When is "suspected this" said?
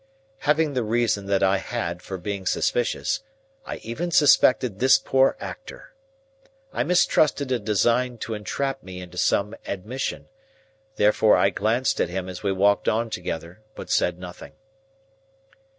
4.09-4.97